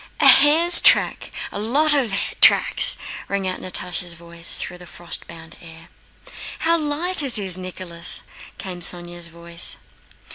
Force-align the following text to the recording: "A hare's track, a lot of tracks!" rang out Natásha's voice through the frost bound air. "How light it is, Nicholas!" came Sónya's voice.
"A 0.19 0.27
hare's 0.27 0.81
track, 0.81 1.29
a 1.51 1.59
lot 1.59 1.93
of 1.93 2.11
tracks!" 2.41 2.97
rang 3.27 3.47
out 3.47 3.61
Natásha's 3.61 4.13
voice 4.13 4.57
through 4.57 4.79
the 4.79 4.87
frost 4.87 5.27
bound 5.27 5.57
air. 5.61 5.89
"How 6.61 6.75
light 6.75 7.21
it 7.21 7.37
is, 7.37 7.55
Nicholas!" 7.55 8.23
came 8.57 8.79
Sónya's 8.79 9.27
voice. 9.27 9.75